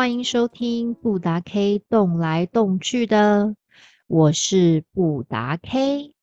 [0.00, 3.54] 欢迎收听布达 K 动来动去的，
[4.06, 6.14] 我是布达 K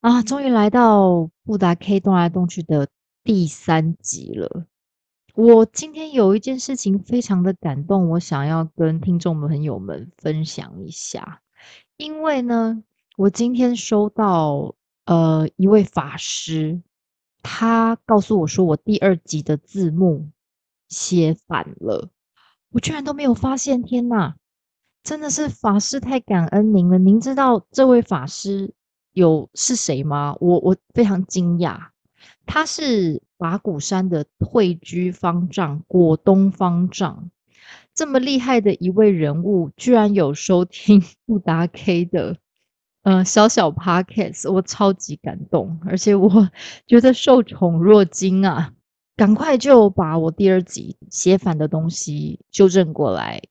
[0.00, 2.88] 啊，终于来到布达 K 动来动去的
[3.22, 4.64] 第三集了。
[5.34, 11.42] 我今天有一件事情非常的感动，我想要跟听众朋友们分享一下。
[11.98, 12.82] 因为呢，
[13.18, 14.74] 我今天收到
[15.04, 16.80] 呃一位法师，
[17.42, 20.30] 他告诉我说，我第二集的字幕
[20.88, 22.08] 写反了。
[22.70, 23.82] 我居然都没有发现！
[23.82, 24.36] 天哪，
[25.02, 26.98] 真的是法师太感恩您了。
[26.98, 28.74] 您知道这位法师
[29.12, 30.36] 有是谁吗？
[30.40, 31.88] 我我非常惊讶，
[32.46, 37.30] 他是法鼓山的退居方丈果东方丈，
[37.94, 42.36] 这么厉害的一位人物，居然有收听 布达 K 的
[43.02, 46.50] 呃小小 Podcast，我超级感动，而且我
[46.86, 48.74] 觉得受宠若惊啊！
[49.18, 53.42] 赶快就把我第二集写反的东西纠正过来。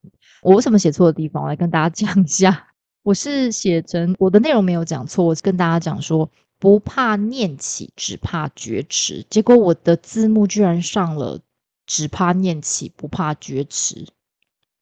[0.42, 2.70] 我为什么写错的地方，我来跟大家 讲一下。
[3.04, 9.26] 我是写成我的内容没有讲错，我是跟大家讲说不怕念起，只怕觉迟。
[9.30, 11.42] 结果我的字幕居然上了
[11.86, 14.08] 只怕念起，不怕觉迟，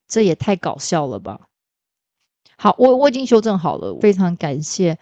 [0.08, 1.48] 这也太搞笑了吧！
[2.58, 5.00] 好，我我已经修正好了，非常感谢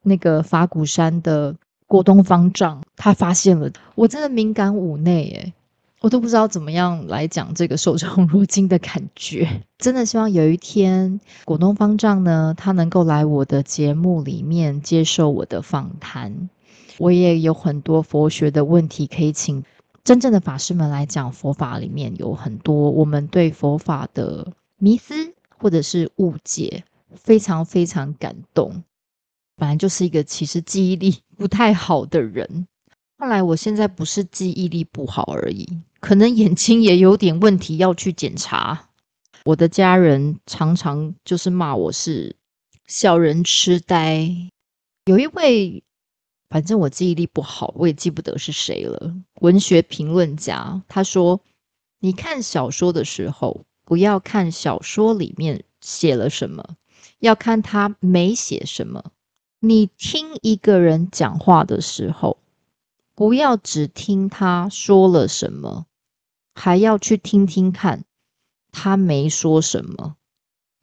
[0.00, 1.54] 那个法鼓山的。
[1.88, 5.52] 果东方丈他发现了，我真的敏感五内诶，
[6.00, 9.62] 我都不知道怎么样来讲这个受宠若惊的感觉。
[9.78, 16.50] 真的希望有一天果东方丈呢，他能够来我的节目里面接受我的访谈。
[16.98, 19.64] 我也有很多佛学的问题可以请
[20.04, 21.32] 真正的法师们来讲。
[21.32, 24.46] 佛法里面有很多我们对佛法的
[24.78, 25.14] 迷思
[25.58, 28.82] 或者是误解，非常非常感动。
[29.58, 32.68] 本来就是一个其实记忆力不太好的人，
[33.18, 35.66] 看来我现在不是记忆力不好而已，
[35.98, 38.88] 可能眼睛也有点问题要去检查。
[39.44, 42.36] 我的家人常常就是骂我是
[42.86, 44.30] 小人痴呆。
[45.06, 45.82] 有一位，
[46.48, 49.12] 反正我记忆力不好，我也记不得是谁了。
[49.40, 51.40] 文学评论家他说
[51.98, 56.76] ：“你看小说的时候，不要看小说里面写了什么，
[57.18, 59.02] 要看他没写什么。”
[59.60, 62.38] 你听一个人讲话的时候，
[63.16, 65.86] 不要只听他说了什么，
[66.54, 68.04] 还要去听听看
[68.70, 70.14] 他没说什么。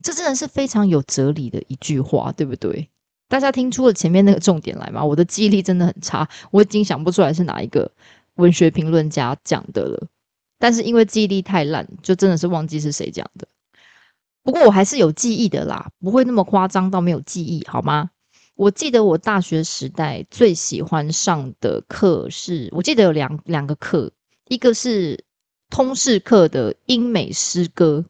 [0.04, 2.90] 这真的是非常有哲理的一句话，对不对？
[3.30, 5.06] 大家听出了前面那个重点来吗？
[5.06, 7.90] 我的记忆力真的很差，我已经想不出来是哪一个
[8.36, 10.08] 文学评论家讲的了。
[10.60, 13.48] 但是因为记忆力太烂，就真的是忘记是谁讲的。
[14.44, 18.12] 不过我还是有记忆的啦，不会那么夸张到没有记忆，好吗？
[18.56, 24.12] 我记得我大学时代最喜欢上的课是，我记得有两两个课，
[24.48, 25.26] 一个是
[25.70, 28.06] 通识课的英美诗歌，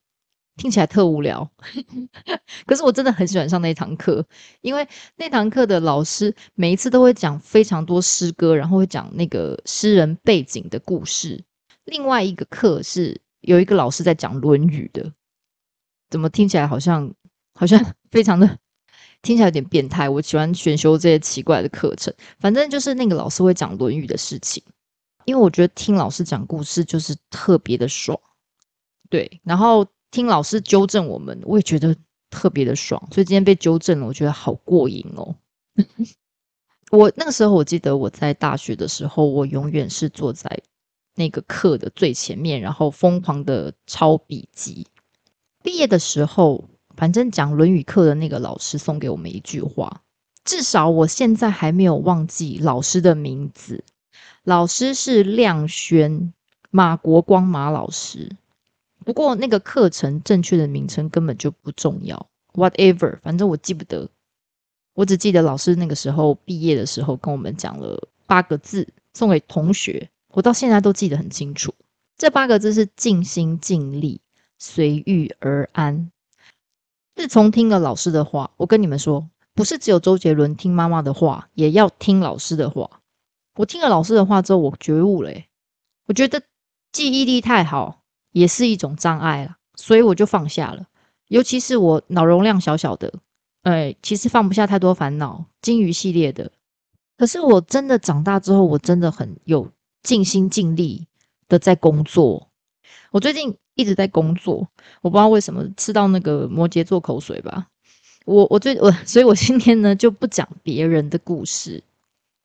[0.55, 1.49] 听起来特无聊，
[2.67, 4.23] 可是我真的很喜欢上那堂课，
[4.61, 11.43] 因为那堂课的老师每一次都会讲非常多诗歌，然后会讲那个诗人背景的故事。
[11.85, 15.11] 另外一个课是有一个老师在讲《论语》的，
[16.11, 17.11] 怎么听起来好像
[17.55, 18.59] 好像 非常的。
[19.25, 20.07] 听起来有点变态。
[20.07, 24.61] 我喜欢选修这些奇怪的课程，反正就是那个老师会讲《论语》的事情，
[25.25, 28.17] 因为我觉得听老师讲故事就是特别的爽。
[29.09, 31.95] 对，然后听老师纠正我们，我也觉得
[32.29, 33.01] 特别的爽。
[33.11, 35.35] 所以今天被纠正了，我觉得好过瘾哦。
[36.91, 40.61] 我那个时候我记得我在大学的时候，我永远是坐在
[41.15, 44.85] 那个课的最前面，然后疯狂的抄笔记。
[45.63, 46.63] 毕业的时候。
[46.95, 50.01] 反正讲《论语》课的那个老师送给我们一句话，
[50.43, 53.83] 至少我现在还没有忘记老师的名字。
[54.43, 56.33] 老师是亮轩，
[56.69, 58.31] 马国光马老师。
[59.03, 64.09] 不过那个课程正确的名称根本就不重要，whatever，反正我记不得。
[64.93, 71.73] 我只记得老师那个时候毕业的时候跟我们讲了八个字，送给同学，我到现在都记得很清楚。
[72.17, 74.21] 这八个字是尽心尽力，
[74.57, 76.11] 随遇而安。
[77.15, 83.01] 自从听了老师的话，我跟你们说，不是只有周杰伦听妈妈的话，也要听老师的话。
[83.55, 85.31] 我听了老师的话之后，我觉悟了，
[86.07, 86.43] 我觉得
[86.91, 88.01] 记忆力太好
[88.31, 90.87] 也是一种障碍了，所以我就放下了。
[91.29, 93.13] 尤其是我脑容量小小的，
[93.63, 96.51] 哎，其实放不下太多烦恼，金鱼系列的。
[97.17, 99.71] 可是我真的长大之后，我真的很有
[100.03, 101.07] 尽心尽力
[101.47, 102.49] 的在工作。
[103.11, 103.55] 我最近。
[103.77, 104.65] 一直在工作，
[105.01, 107.67] 我不知道为什么吃到那个摩羯座口水吧。
[108.23, 111.83] 我我最我，所以我今天呢就不讲别人的故事，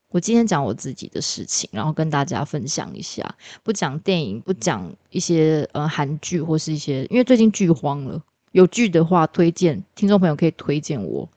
[0.08, 8.20] 我今天讲我自己的事情，然后跟大家分享一下，不讲电影，不讲一些呃韩剧或是一些，因为最近剧荒了。
[8.50, 11.28] 有剧的话，推荐听众朋友可以推荐我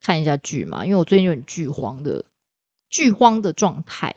[0.00, 2.24] 看一下剧嘛，因为我最近有点剧荒的
[2.90, 4.12] 剧荒的状态。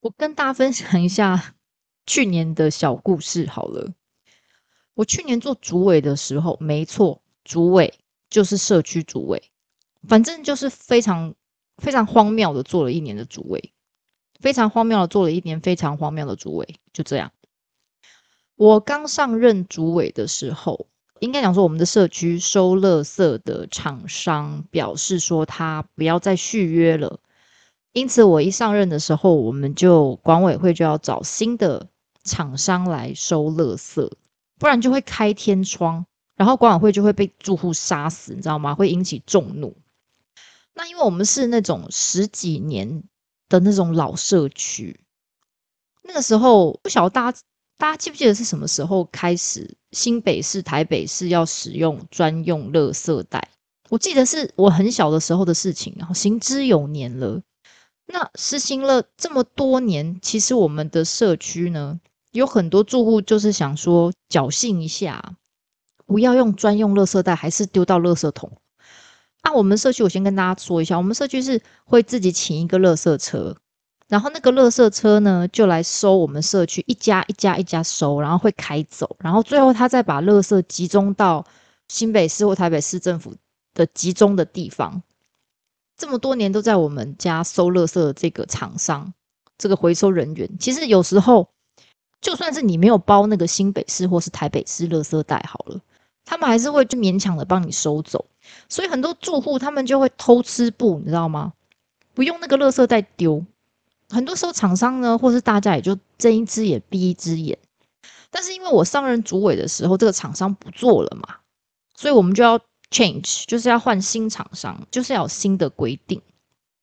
[0.00, 1.54] 我跟大家分享一下
[2.06, 3.92] 去年的小故事好了。
[4.94, 7.92] 我去年做主委的时候，没错，主委
[8.30, 9.42] 就是社区主委，
[10.08, 11.34] 反正就是非常
[11.76, 13.72] 非常荒谬的做了一年的主委，
[14.40, 17.30] 非常荒谬的做了一年非常荒谬的主委，就这样。
[18.54, 20.86] 我刚上任主委的时候，
[21.20, 27.20] 应该讲说我们的社区收垃圾的厂商表示说他不要再续约了，
[27.92, 31.86] 因此我一上任的时候，我们就管委会就要找新的
[32.26, 34.12] 厂商来收垃圾。
[34.58, 38.74] 不然就会开天窗，然后管委会就会被住户杀死，你知道吗？
[38.74, 39.76] 会引起众怒。
[40.74, 43.02] 那因为我们是那种十几年
[43.48, 44.98] 的那种老社区，
[46.02, 47.38] 那个时候不晓得大家
[47.76, 53.50] 大家记不记得是什么时候开始新北市、台北市要使用专用垃圾袋？
[53.90, 57.42] 我记得是我很小的时候的事情，然后行之有年了。
[58.06, 62.00] 那实行了这么多年，其实我们的社区呢？
[62.36, 65.34] 有很多住户就是想说侥幸一下，
[66.04, 68.52] 不要用专用垃圾袋，还是丢到垃圾桶。
[69.40, 73.56] 啊，我们社区我先跟大家说一下，我们社区是会自己请一个垃圾车，
[74.08, 81.44] 然后那个垃圾车呢就来收我们社区一家一家一家收，然后会开走，然后最后他再把垃圾集中到
[81.88, 83.34] 新北市或台北市政府
[83.72, 85.02] 的集中的地方。
[85.96, 89.14] 这么多年都在我们家收垃圾的这个厂商，
[89.56, 91.48] 这个回收人员，其实有时候。
[92.20, 95.80] 就算是你没有包那个新北市或是台北市垃圾袋好了，
[96.24, 98.24] 他们还是会就勉强的帮你收走。
[98.68, 101.52] 所以很多住户他们就会偷吃布，你知道吗？
[102.14, 103.44] 不用那个垃圾袋丢。
[104.08, 107.58] 很多时候厂商呢，或是大家也就睁一只眼闭一只眼。
[108.30, 111.36] 但是因为我上任主委的时候，这个厂商不做了嘛，
[111.94, 112.58] 所以我们就要
[112.90, 116.20] change，就是要换新厂商，就是要有新的规定。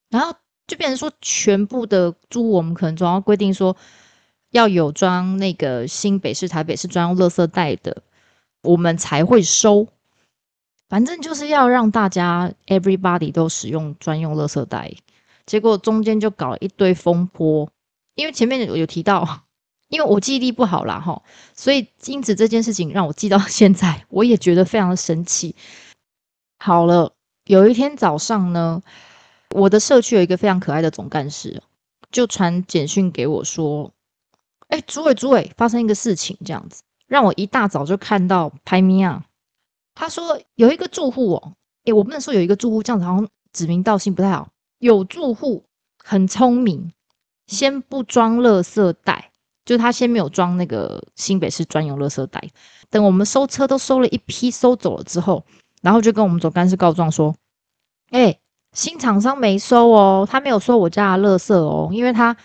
[0.10, 0.34] 然后
[0.68, 3.76] 就变成说，全部的租我们可能总要规定说。
[4.54, 8.04] 要有装那个新北市、台北市专用垃圾袋的，
[8.62, 9.88] 我们才会收。
[10.88, 14.94] 反正就是要让大家 everybody 都使用专用垃圾袋。
[15.48, 17.68] 结果中间就搞了一堆风波，
[18.14, 19.42] 因为前面有提到，
[19.90, 21.24] 因为我记忆力不好啦，哈，
[21.56, 25.56] 所以因此这件事情让我记到现在，我也觉得非常的生气。
[26.60, 27.12] 好了，
[27.48, 28.84] 有一天早上呢，
[29.50, 31.64] 我的社区有一个非常可爱的总干事，
[32.12, 33.92] 就传简讯给我说。
[34.74, 39.24] 哎，主委，主委，发生一个事情，这样子让我一大早就看到排名啊。
[39.94, 41.54] 他说有一个住户哦，
[41.86, 44.50] 哎，我不能说有一个住户这样子，好像指名道姓不太好。
[44.80, 45.64] 有住户
[46.04, 46.92] 很聪明，
[47.46, 49.30] 先不装垃圾袋，
[49.64, 52.42] 就他先没有装那个新北市专用垃圾袋。
[52.90, 55.46] 等我们收车都收了一批，收走了之后，
[55.84, 57.36] 然后就跟我们总干事告状说
[58.10, 58.40] ：“哎，
[58.72, 62.36] 新厂商没收哦，他没有收我家的垃圾哦，因为他。”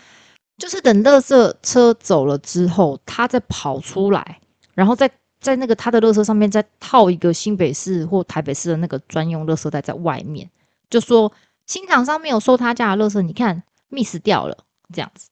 [0.59, 4.39] 就是等垃圾车走了之后，他再跑出来，
[4.73, 5.09] 然后再
[5.39, 10.49] 在那个他的垃圾上面再套一个新北市或台北市的那个专用垃圾袋在外面，
[10.89, 11.31] 就说
[11.65, 14.57] 新厂商没有收他家的垃圾，你看 miss 掉了
[14.93, 15.29] 这样子。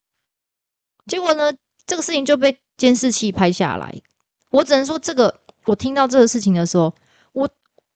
[1.05, 1.53] 结果呢，
[1.85, 4.01] 这个事情就被监视器拍下来。
[4.49, 6.93] 我只能说，这个我听到这个事情的时候，
[7.33, 7.49] 我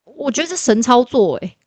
[0.04, 1.58] 我觉得是神操作诶。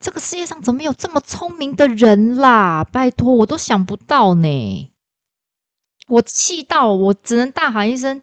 [0.00, 2.84] 这个世界上怎么有这么聪明的人啦？
[2.84, 4.92] 拜托，我都想不到呢。
[6.06, 8.22] 我气到我只能大喊一声：“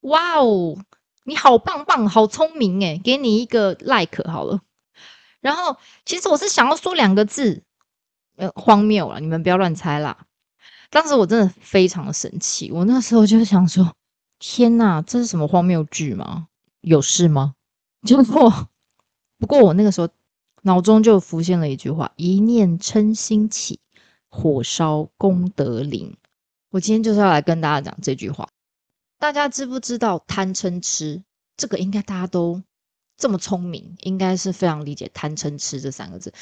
[0.00, 0.78] 哇哦，
[1.24, 4.60] 你好棒棒，好聪明诶给你一个 like 好了。
[5.40, 5.76] 然后，
[6.06, 7.62] 其实我是想要说两个字，
[8.36, 9.20] 呃，荒谬了。
[9.20, 10.24] 你们不要乱猜啦。
[10.90, 13.94] 当时我真的非常的生气，我那时候就想说：
[14.38, 16.48] 天哪，这是什么荒谬剧吗？
[16.80, 17.54] 有事吗？
[18.02, 18.68] 结果，
[19.38, 20.08] 不过我那个时候。
[20.68, 23.80] 脑中就浮现了一句话：“一念嗔心起，
[24.28, 26.14] 火烧功德林。”
[26.68, 28.50] 我今天就是要来跟大家讲这句话。
[29.18, 31.24] 大家知不知道贪嗔痴？
[31.56, 32.62] 这个应该大家都
[33.16, 36.34] 这么聪明，应该是非常理解贪嗔痴这三个字。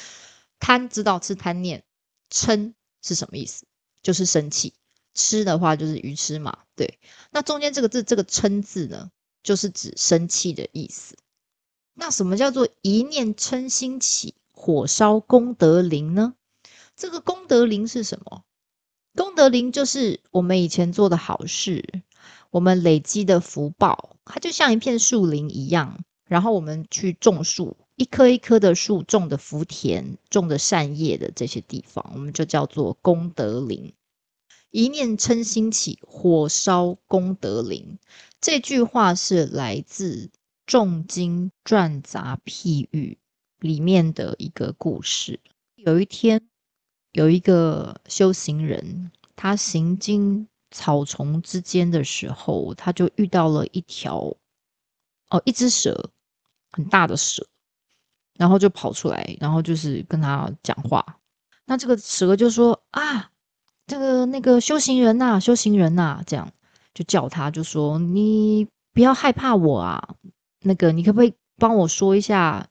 [0.59, 1.85] 贪知道吃贪念，
[2.28, 3.64] 嗔是什么意思？
[4.02, 4.75] 就是生气。
[5.14, 6.59] 吃的话就是愚痴嘛。
[6.75, 6.99] 对，
[7.30, 9.09] 那中间这个字，这个嗔字呢，
[9.45, 11.16] 就是指生气的意思。
[11.98, 16.34] 那什么叫做一念嗔心起，火烧功德林呢？
[16.94, 18.44] 这个功德林是什么？
[19.14, 22.02] 功德林就是我们以前做的好事，
[22.50, 26.04] 我们累积的福报，它就像一片树林一样。
[26.26, 33.94] 然后我们去种树，一棵一棵的树种的福田、种的善业的这些地方，我们就叫做功德林。
[34.70, 37.98] 一念嗔心起，火烧功德林。
[38.40, 40.26] 这句话是来自
[40.66, 43.16] 《重金赚杂譬喻》
[43.66, 45.40] 里面的一个故事。
[45.76, 46.49] 有一天，
[47.12, 54.37] 有一个修行人，他行经草丛之间的时候，他就遇到了一条
[55.30, 56.11] 哦，一只蛇，
[56.73, 57.46] 很大的蛇。
[58.38, 61.18] 然后就跑出来，然后就是跟他讲话。
[61.64, 63.30] 那这个蛇就说：“啊，
[63.87, 66.52] 这个那个修行人呐，修行人呐，这样
[66.92, 70.16] 就叫他，就说你不要害怕我啊。
[70.66, 72.68] 那个你可不可以帮我说一下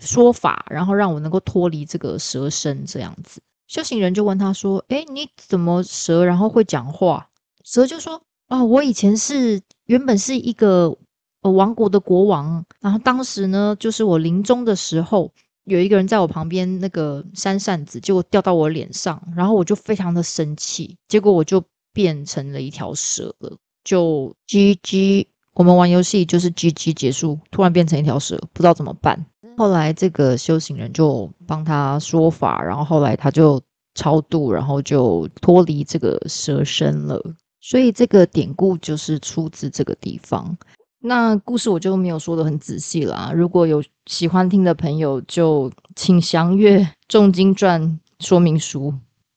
[0.00, 7.28] 说法，然后让我能够脱离这个蛇身这样子？”修行人就问他说：“哎，你怎么蛇然后会讲话？”
[7.64, 10.96] 蛇就说：“哦，我以前是原本是一个。”
[11.40, 15.32] 呃，王国的国王，然后当时呢，就是我临终的时候，
[15.62, 29.26] 有一个人在我旁边那个扇扇子，结果掉到我脸上，然后我就非常的生气，结果我就变成了一条蛇了，就 G G，我们玩游戏就是 G G 结束，突然变成一条蛇，不知道怎么办。
[29.56, 33.60] 后来这个修行人就帮他说法，然后后来他就
[33.94, 37.20] 超度，然后就脱离这个蛇身了。
[37.60, 40.56] 所以这个典故就是出自这个地方。
[41.00, 43.32] 那故事我就没有说的很仔细了。
[43.34, 46.78] 如果有喜欢听的朋友，就请详阅
[47.08, 47.82] 《重金传》
[48.24, 48.94] 说明书。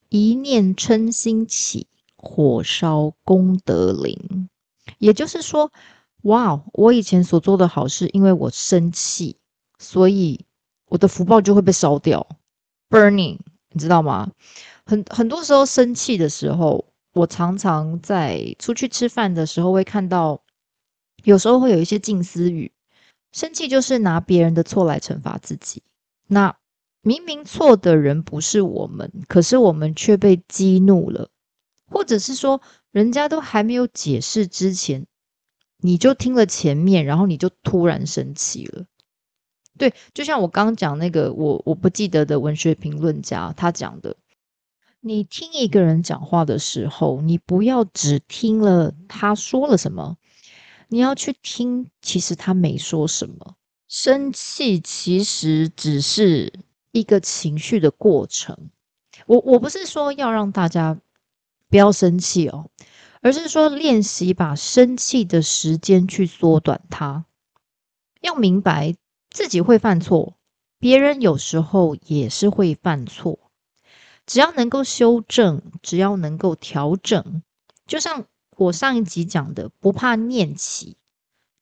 [0.09, 4.49] 一念嗔心起，火烧功德林。
[4.99, 5.71] 也就是说，
[6.23, 9.37] 哇，我以前所做的好事，因为我生气，
[9.79, 10.45] 所以
[10.87, 12.27] 我的福报就会被烧掉
[12.89, 13.39] ，burning，
[13.71, 14.31] 你知道吗？
[14.85, 20.41] 很很多时候生气的时候，我常常在出去吃饭的时候会看到。
[21.23, 22.71] 有时候会有一些近思语，
[23.31, 25.83] 生气就是拿别人的错来惩罚自己。
[26.25, 26.57] 那
[27.03, 31.29] 明明错的人不是我们，可是我们却被激怒了，
[31.87, 32.59] 或者是说，
[32.89, 35.05] 人家都还没有解释之前，
[35.81, 38.85] 你就听了前面，然后你就突然生气了。
[39.77, 44.15] 对，就像我刚刚讲那个我我不记得的文学评论家他讲的，
[44.99, 50.17] 你听一个人讲话的时候，你不要只听了他说了什么。
[50.89, 53.55] 你要去听，其实他没说什么。
[53.87, 56.51] 生气其实只是
[56.91, 58.69] 一个情绪的过程。
[59.25, 60.99] 我我不是说要让大家
[61.69, 62.69] 不要生气哦，
[63.21, 67.25] 而是说练习把生气的时间去缩短它。
[68.19, 68.95] 要明白
[69.29, 70.35] 自己会犯错，
[70.79, 73.39] 别人有时候也是会犯错。
[74.25, 77.41] 只要能够修正，只要能够调整，
[77.87, 78.25] 就像。
[78.57, 80.97] 我上一集讲的不怕念起，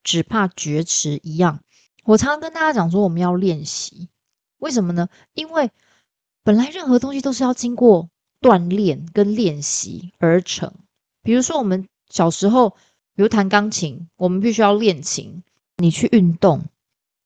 [0.02, 1.60] 只怕觉迟一样。
[2.04, 4.10] 我常常跟大家讲说，我们要练习，
[4.58, 5.08] 为什么呢？
[5.32, 5.70] 因为
[6.42, 10.74] 本来任何东西都是要经过锻炼跟练习而成。
[11.22, 12.70] 比如说，我们小时候，
[13.14, 15.42] 比如弹钢琴，我们必须要练琴。
[15.76, 16.66] 你去运动，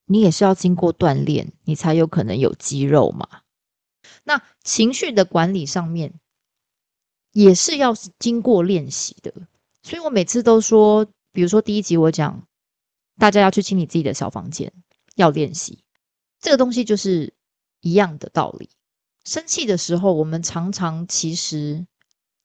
[0.07, 3.29] 你也是要经过锻炼，你才有可能有肌肉嘛。
[4.23, 6.15] 那情绪的管理上面，
[7.33, 9.35] 也是要经过练习的。
[9.83, 12.47] 所以我每次都说，比如说第一集我讲，
[13.19, 14.73] 大家要去清理自己的小房间，
[15.17, 15.83] 要练习
[16.41, 17.35] 这个东西，就是
[17.81, 18.71] 一样的道理。
[19.25, 21.87] 生气的时候，我们常常其实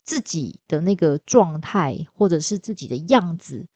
[0.10, 3.68] 自己的那个状态，或者是自己的样子，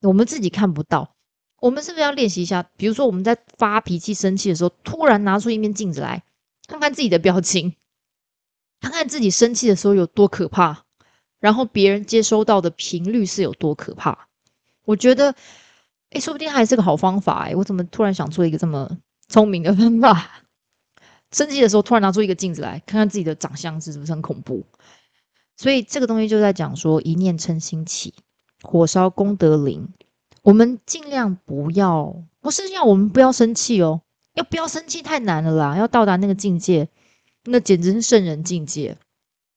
[0.00, 1.14] 我们自己看不到。
[1.60, 2.64] 我们是不是要练习一下？
[2.76, 6.24] 比如说我们在发脾气、生气的时候，突然拿出一面镜子来，
[6.66, 7.76] 看看自己的表情，
[8.80, 10.84] 看看自己生气的时候有多可怕。
[11.38, 14.26] 然后别人接收到的频率是有多可怕？
[14.84, 15.32] 我觉得，
[16.10, 17.54] 哎，说不定还是个好方法哎！
[17.54, 20.42] 我怎么突然想出一个这么聪明的方法？
[21.30, 24.66] 生气的时候突然拿出一个镜子来看看自己的长相是不是很恐怖？
[25.62, 28.12] 所以这个东西就在讲说，一念嗔心起，
[28.62, 29.86] 火烧功德林。
[30.42, 34.00] 我们尽量不要，不是要我们不要生气哦，
[34.34, 35.78] 要不要生气太难了啦！
[35.78, 36.88] 要到达那个境界，
[37.44, 38.98] 那简直是圣人境界。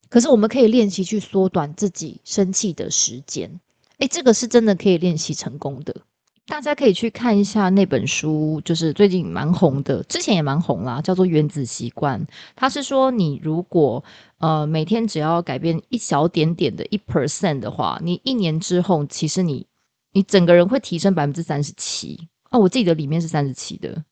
[0.07, 3.59] 可是我们可以练习去缩短自己生气的时间，
[3.97, 6.03] 诶，这个是真的可以练习成功的。
[6.47, 12.21] 大家可以去看一下那本书，就是最近蛮红的，之前也蛮红啦，叫做《原子习惯》。
[12.55, 14.03] 它是说，你如果
[14.37, 19.65] 呃每天只要改变一小点点的一 percent 的话，你一年之后，其实你
[20.11, 22.59] 你整个人会提升百分之三十七啊！
[22.59, 24.03] 我自己的里面是三十七的。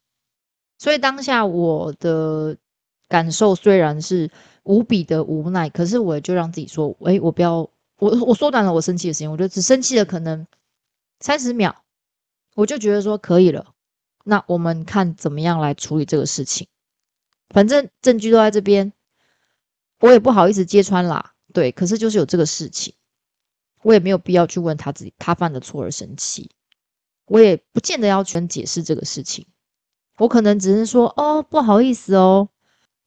[0.80, 2.58] 所以当下我的
[3.08, 4.30] 感受虽然是。
[4.66, 10.48] 无比的无奈，可是我就让自己说：“哎，我不要，我我缩短了我生气的时间，我觉得只生气了可能
[11.20, 11.83] 三十秒，
[12.56, 13.74] 我就觉得说可以了，
[14.24, 16.68] 那我们看怎么样来处理这个事情。
[17.50, 18.94] 反正证据都在这边，
[20.00, 21.34] 我也不好意思揭穿啦。
[21.54, 22.96] 对，可是就是有这个事情，
[23.84, 26.50] 我也没有必要去问他自己他犯的错而生气，
[27.26, 29.46] 我也不见得要全解释这个事情。
[30.18, 32.50] 我可能只是说，哦，不好意思哦，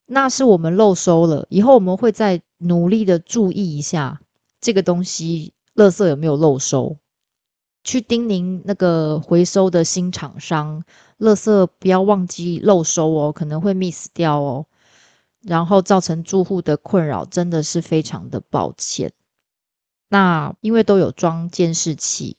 [0.07, 4.21] 那是我们漏收了，以后我们会再努力的注意一下
[4.61, 6.99] 这个东西，垃圾有没有漏收。
[7.87, 10.83] 去叮咛那个回收的新厂商，
[11.21, 14.67] 垃圾不要忘记漏收哦，可能会 miss 掉哦，
[15.41, 19.13] 然后造成住户的困扰，真的是非常的抱歉。
[20.09, 22.39] 那因为都有装监视器，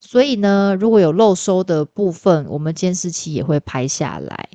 [0.00, 4.48] 所以呢，如果有漏收的部分，我们监视器也会拍下来，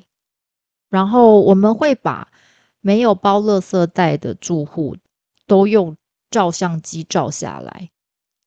[0.88, 2.32] 然后我们会把
[2.80, 4.96] 没有包垃圾袋的住户
[5.46, 5.96] 都用
[6.28, 7.90] 照相机照下来。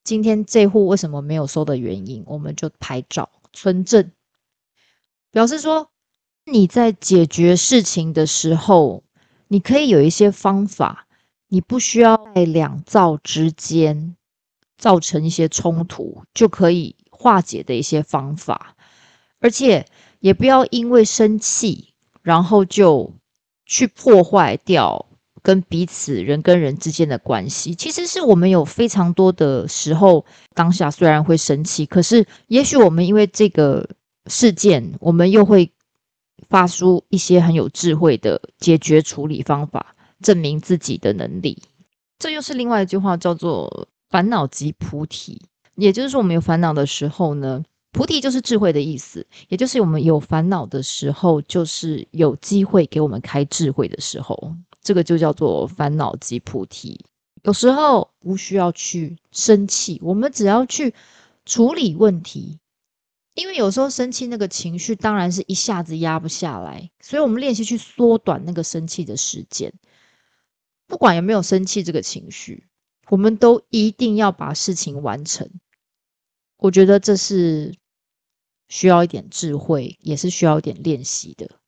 [0.03, 4.11] 今天这户为什么没有收的原因，我们就拍照存证，
[5.31, 5.91] 表示说
[6.45, 9.03] 你在解决事情的时候，
[9.47, 11.07] 你可以有一些方法，
[11.47, 14.15] 你不需要在两造之间
[14.77, 18.75] 造成一些冲突，就可以化解的一些方法，
[19.39, 19.85] 而且
[20.19, 21.93] 也不要因为生气，
[22.23, 23.13] 然后就
[23.65, 25.10] 去破坏掉。
[25.43, 33.89] 跟彼此人跟人之间的关系，其实是我们有非常多的时候，当下虽然会生气，可是也许我们因为这个
[34.27, 35.71] 事件，我们又会
[36.49, 41.61] 发出一些很有智慧的解决处理方法，证明自己的能力。
[42.19, 45.41] 这又是另外一句话，叫做“烦恼即菩提”。
[45.75, 54.55] 也就是说，我们有烦恼的时候呢，菩提就是智慧的意思，也就是我们有烦恼的时候，就是有机会给我们开智慧的时候。
[54.81, 57.05] 这个就叫做烦恼即菩提。
[57.43, 60.93] 有时候不需要去生气，我们只要去
[61.45, 62.59] 处理问题。
[63.33, 69.73] 因为有时候生气那个情绪当然是一下子压不下来，所以我们练习去缩短那个生气的时间。
[70.87, 72.67] 不管有没有生气这个情绪，
[73.09, 75.49] 我们都一定要把事情完成。
[76.57, 77.73] 我觉得这是
[78.71, 81.59] 需要一点智慧，也是需要一点练习的。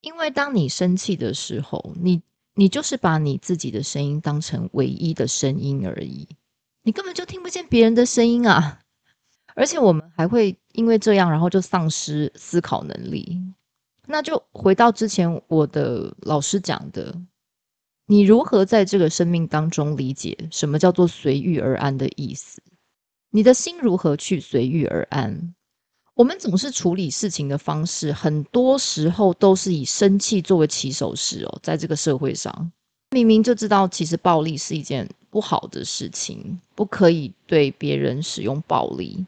[0.00, 2.22] 因为当你生气的时候，你
[2.54, 6.28] 你就是把你自己的声音当成唯一的声音而已，
[6.84, 8.80] 你根本就听不见别人的声音啊！
[9.56, 13.42] 而且我们还会因为这样，然后就丧失思考能力。
[14.06, 17.20] 那就回到之前我的老师讲的，
[18.06, 22.62] 你如何在这个生命当中理解什么叫做随遇而安的意思？
[23.30, 25.56] 你的心如何去随遇而安？
[26.14, 31.58] 我们总是处理事情的方式，很多时候都是以生气作为起手式哦。
[31.60, 32.70] 在这个社会上，
[33.10, 39.26] 明明就知道其实暴力是一件不好的事情，不可以对别人使用暴力，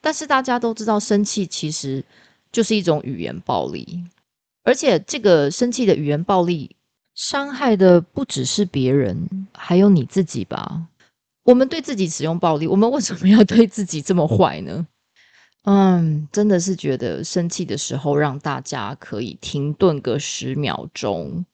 [0.00, 2.02] 但是大家都知道，生气其实
[2.50, 4.02] 就是一种语言暴力，
[4.64, 6.74] 而且这个生气的语言暴力
[7.14, 10.80] 伤害的不只是别人，还有你自己吧？
[11.44, 14.86] 我们对自己使用暴力，我们为什么要对自己这么坏呢？
[15.64, 21.44] 嗯，真的是觉得生气的时候，让大家可以停顿个十秒钟，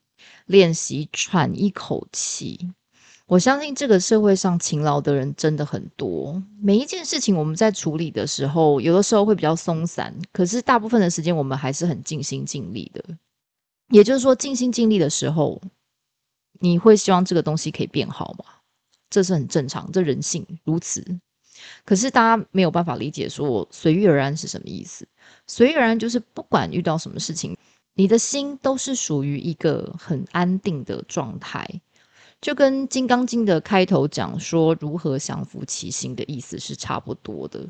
[0.47, 2.71] 练习喘一口气。
[3.27, 6.43] 我相信这个社会上勤劳的人真的很多。
[6.59, 13.05] 每一件事情我们在处理的时候，有的时候会比较松散，可是大部分的时间我们还是很尽心尽力的。
[13.91, 15.61] 也就是说，尽心尽力的时候，
[16.61, 18.47] 你会希望这个东西可以变好吗？
[19.11, 21.05] 这是很正常，这人性如此。
[21.89, 25.09] 可是大家没有办法理解，说随遇而安是什么意思？
[25.47, 27.57] 随遇而安就是不管遇到什么事情，
[27.95, 31.67] 你的心都是属于一个很安定的状态，
[32.43, 37.67] 就跟《金刚经》的开头讲说如何降服其心的意思是差不多的。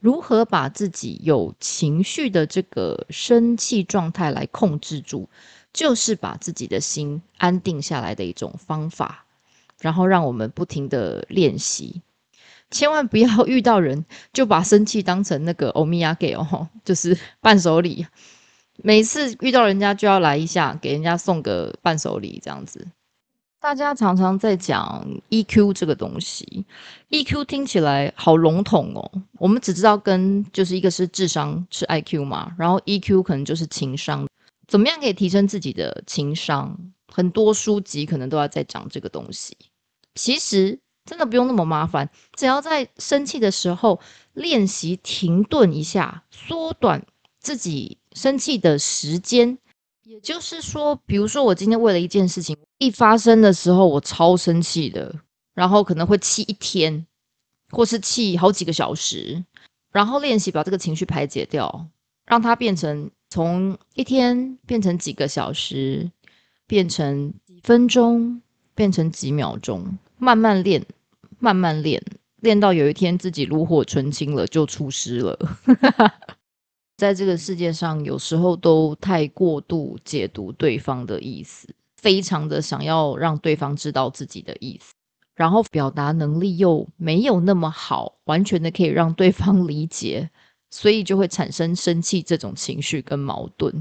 [0.00, 5.28] 如何把自己有情绪的这个生气状态来控制住，
[5.74, 9.26] 就是把自己的心安定下来的一种方法。
[9.78, 12.00] 然后让我们不停的练习。
[12.70, 18.06] 千万不要遇到人就把生气当成那个欧米亚给哦， 就是伴手礼。
[18.82, 22.86] 每次遇到人家就要来一下，给人家送个伴手礼这样子。
[23.60, 26.64] 大家常常在讲 EQ 这个东西
[27.10, 29.10] ，EQ 听起来好笼统哦。
[29.38, 34.28] 我们只知道跟就是一个是智商是 IQ 嘛，然后 EQ 可能就是情商。
[34.68, 36.78] 怎么样可以提升自己的情商？
[37.12, 39.56] 很多书籍可能都要在讲这个东西。
[40.14, 40.78] 其实。
[41.08, 43.98] 真的不用那么麻烦，只要在生气的时候
[44.34, 47.06] 练习停顿一下，缩短
[47.40, 49.56] 自己生气的时间。
[50.02, 55.14] 也就是说，比如说我今天为了一件事情一发生的时候，我超生气的，
[55.54, 57.06] 然后可能会气一天，
[57.70, 59.42] 或是气好几个小时，
[59.90, 61.88] 然后练习把这个情绪排解掉。
[62.26, 66.10] 让它变成从一天变成几个小时，
[66.66, 68.42] 变成几分钟，
[68.74, 70.84] 变成几秒钟，慢慢练，
[71.38, 72.02] 慢慢练，
[72.40, 75.38] 练到有一天自己炉火纯青了，就出师了。
[76.96, 84.92] 在这个世界上，有时候都太过度解读对方的意思，非常的想要让对方知道自己的意思。
[85.36, 90.28] 然后表达能力又没有那么好，完全的可以让对方理解，
[90.70, 93.80] 所以就会产生生气这种情绪跟矛盾。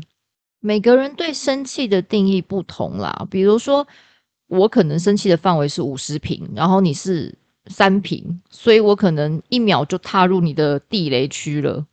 [0.60, 3.88] 每个人对生气的定义不同啦，比如说
[4.46, 7.36] 我可能生气的范围是五十平，然后你是
[7.70, 11.86] 三平，所以我可能一秒就踏入你的地雷区了。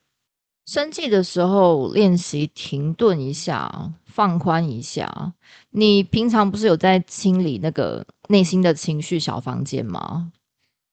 [0.67, 5.35] 生气的时候练习停顿一下，放宽一下。
[5.71, 8.07] 你平常不是有在清理那个？
[8.31, 10.33] 内心的情绪小房间吗？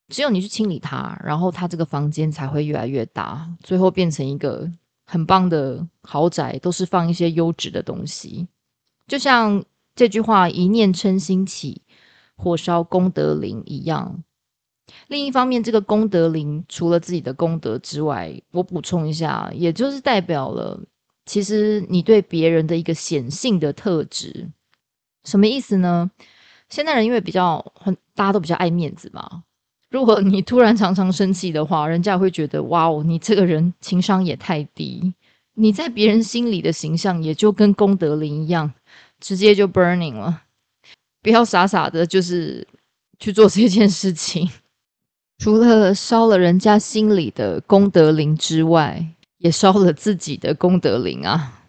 [0.10, 4.70] 只有你去清理它，然后它这个房间才会越来越大，最后变成一个
[5.06, 8.50] 很棒的豪宅，都是放一些优质的东西。
[9.08, 9.64] 就像
[9.96, 11.84] 这句话“一念嗔心起，
[12.36, 14.22] 火烧功德林”一样。
[15.08, 20.80] 另一方面，这个功德林除了自己的功德之外，我补充一下，也就是代表了
[21.26, 24.50] 其实你对别人的一个显性的特质。
[25.24, 26.10] 什么意思呢？
[26.70, 29.44] 现代人因为比较很，大家都比较爱面子嘛。
[29.90, 35.14] 如果你突然常常生气的话，人家会觉得哇哦，你这个人情商也太低。
[35.54, 38.74] 你在别人心里的形象也就跟功德林一样，
[39.20, 40.44] 直接就 burning 了。
[41.22, 42.66] 不要傻傻的，就是
[43.20, 44.50] 去做这件事情，
[45.42, 49.04] 除了烧了人家心里的功德林之外，
[49.40, 51.64] 也烧了自己的功德林啊。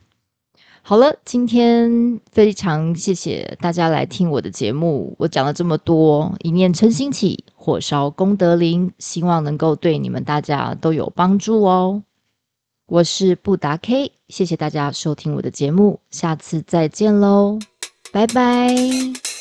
[0.82, 5.16] 好了，今天非常谢谢大家来听我的节目。
[5.18, 12.02] 我讲了这么多，一念嗔心起，火烧功德林，希望能够对你们大家都有帮助哦。
[12.84, 17.58] 我是布达 K，谢谢大家收听我的节目，下次再见喽，
[18.12, 19.31] 拜拜。